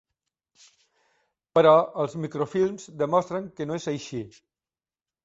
Però 1.57 1.73
els 2.03 2.15
microfilms 2.23 2.87
demostren 3.03 3.47
que 3.61 3.69
no 3.73 3.79
és 3.81 3.87
així. 3.93 4.23